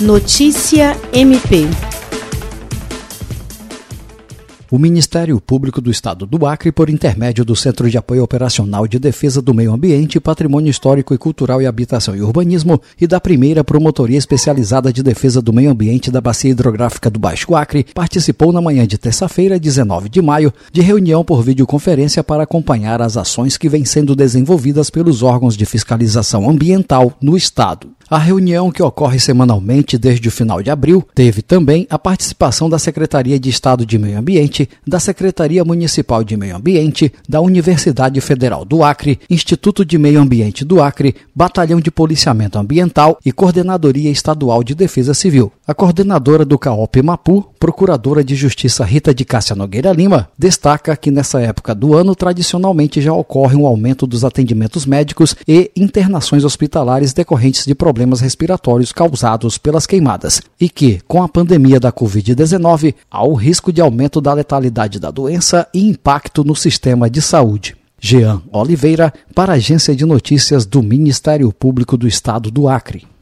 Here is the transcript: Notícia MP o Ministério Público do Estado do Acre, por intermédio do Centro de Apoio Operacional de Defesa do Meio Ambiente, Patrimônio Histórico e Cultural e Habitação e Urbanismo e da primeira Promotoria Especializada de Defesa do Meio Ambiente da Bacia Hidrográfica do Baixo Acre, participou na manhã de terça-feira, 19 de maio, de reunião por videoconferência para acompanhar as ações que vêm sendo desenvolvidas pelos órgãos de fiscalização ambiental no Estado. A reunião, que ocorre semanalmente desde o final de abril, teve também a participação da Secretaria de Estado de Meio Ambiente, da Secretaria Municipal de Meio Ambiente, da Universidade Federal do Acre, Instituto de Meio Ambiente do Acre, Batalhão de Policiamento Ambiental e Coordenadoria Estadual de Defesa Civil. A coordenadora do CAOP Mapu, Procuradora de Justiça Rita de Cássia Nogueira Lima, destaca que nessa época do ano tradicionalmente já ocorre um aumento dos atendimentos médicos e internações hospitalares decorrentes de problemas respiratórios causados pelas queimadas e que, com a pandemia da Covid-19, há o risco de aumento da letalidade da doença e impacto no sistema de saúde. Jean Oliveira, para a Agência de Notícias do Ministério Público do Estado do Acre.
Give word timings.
Notícia 0.00 0.96
MP 1.12 1.87
o 4.70 4.78
Ministério 4.78 5.40
Público 5.40 5.80
do 5.80 5.90
Estado 5.90 6.26
do 6.26 6.44
Acre, 6.46 6.70
por 6.70 6.90
intermédio 6.90 7.44
do 7.44 7.56
Centro 7.56 7.88
de 7.90 7.96
Apoio 7.96 8.22
Operacional 8.22 8.86
de 8.86 8.98
Defesa 8.98 9.40
do 9.40 9.54
Meio 9.54 9.72
Ambiente, 9.72 10.20
Patrimônio 10.20 10.70
Histórico 10.70 11.14
e 11.14 11.18
Cultural 11.18 11.62
e 11.62 11.66
Habitação 11.66 12.14
e 12.14 12.20
Urbanismo 12.20 12.80
e 13.00 13.06
da 13.06 13.20
primeira 13.20 13.64
Promotoria 13.64 14.18
Especializada 14.18 14.92
de 14.92 15.02
Defesa 15.02 15.40
do 15.40 15.52
Meio 15.52 15.70
Ambiente 15.70 16.10
da 16.10 16.20
Bacia 16.20 16.50
Hidrográfica 16.50 17.08
do 17.08 17.18
Baixo 17.18 17.54
Acre, 17.54 17.86
participou 17.94 18.52
na 18.52 18.60
manhã 18.60 18.86
de 18.86 18.98
terça-feira, 18.98 19.58
19 19.58 20.08
de 20.08 20.20
maio, 20.20 20.52
de 20.70 20.80
reunião 20.80 21.24
por 21.24 21.42
videoconferência 21.42 22.22
para 22.22 22.42
acompanhar 22.42 23.00
as 23.00 23.16
ações 23.16 23.56
que 23.56 23.68
vêm 23.68 23.84
sendo 23.84 24.14
desenvolvidas 24.14 24.90
pelos 24.90 25.22
órgãos 25.22 25.56
de 25.56 25.64
fiscalização 25.64 26.48
ambiental 26.48 27.12
no 27.22 27.36
Estado. 27.36 27.98
A 28.10 28.16
reunião, 28.16 28.70
que 28.70 28.82
ocorre 28.82 29.20
semanalmente 29.20 29.98
desde 29.98 30.26
o 30.28 30.32
final 30.32 30.62
de 30.62 30.70
abril, 30.70 31.06
teve 31.14 31.42
também 31.42 31.86
a 31.90 31.98
participação 31.98 32.70
da 32.70 32.78
Secretaria 32.78 33.38
de 33.38 33.50
Estado 33.50 33.84
de 33.84 33.98
Meio 33.98 34.18
Ambiente, 34.18 34.57
da 34.86 34.98
Secretaria 34.98 35.62
Municipal 35.62 36.24
de 36.24 36.36
Meio 36.36 36.56
Ambiente, 36.56 37.12
da 37.28 37.42
Universidade 37.42 38.18
Federal 38.22 38.64
do 38.64 38.82
Acre, 38.82 39.20
Instituto 39.28 39.84
de 39.84 39.98
Meio 39.98 40.20
Ambiente 40.20 40.64
do 40.64 40.80
Acre, 40.80 41.14
Batalhão 41.34 41.80
de 41.80 41.90
Policiamento 41.90 42.58
Ambiental 42.58 43.18
e 43.24 43.30
Coordenadoria 43.30 44.10
Estadual 44.10 44.64
de 44.64 44.74
Defesa 44.74 45.12
Civil. 45.12 45.52
A 45.66 45.74
coordenadora 45.74 46.44
do 46.44 46.58
CAOP 46.58 47.02
Mapu, 47.02 47.46
Procuradora 47.60 48.24
de 48.24 48.34
Justiça 48.34 48.84
Rita 48.84 49.14
de 49.14 49.24
Cássia 49.24 49.54
Nogueira 49.54 49.92
Lima, 49.92 50.30
destaca 50.38 50.96
que 50.96 51.10
nessa 51.10 51.40
época 51.40 51.74
do 51.74 51.94
ano 51.94 52.14
tradicionalmente 52.14 53.00
já 53.00 53.12
ocorre 53.12 53.56
um 53.56 53.66
aumento 53.66 54.06
dos 54.06 54.24
atendimentos 54.24 54.86
médicos 54.86 55.36
e 55.46 55.70
internações 55.76 56.44
hospitalares 56.44 57.12
decorrentes 57.12 57.66
de 57.66 57.74
problemas 57.74 58.20
respiratórios 58.20 58.92
causados 58.92 59.58
pelas 59.58 59.86
queimadas 59.86 60.40
e 60.60 60.68
que, 60.68 61.00
com 61.06 61.22
a 61.22 61.28
pandemia 61.28 61.78
da 61.78 61.92
Covid-19, 61.92 62.94
há 63.10 63.26
o 63.26 63.34
risco 63.34 63.72
de 63.72 63.80
aumento 63.80 64.20
da 64.20 64.32
letalidade 64.48 64.98
da 64.98 65.10
doença 65.10 65.68
e 65.74 65.80
impacto 65.80 66.42
no 66.42 66.56
sistema 66.56 67.10
de 67.10 67.20
saúde. 67.20 67.76
Jean 68.00 68.40
Oliveira, 68.52 69.12
para 69.34 69.52
a 69.52 69.56
Agência 69.56 69.94
de 69.94 70.06
Notícias 70.06 70.64
do 70.64 70.82
Ministério 70.82 71.52
Público 71.52 71.96
do 71.96 72.06
Estado 72.06 72.50
do 72.50 72.68
Acre. 72.68 73.08